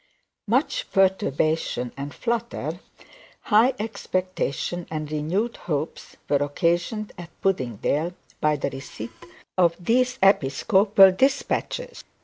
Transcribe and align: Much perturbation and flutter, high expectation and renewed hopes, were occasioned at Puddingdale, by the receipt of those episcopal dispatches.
Much 0.47 0.89
perturbation 0.91 1.91
and 1.95 2.11
flutter, 2.11 2.79
high 3.41 3.71
expectation 3.77 4.87
and 4.89 5.11
renewed 5.11 5.57
hopes, 5.57 6.17
were 6.27 6.37
occasioned 6.37 7.11
at 7.19 7.29
Puddingdale, 7.43 8.15
by 8.39 8.55
the 8.55 8.71
receipt 8.71 9.11
of 9.59 9.75
those 9.79 10.17
episcopal 10.23 11.11
dispatches. 11.11 12.03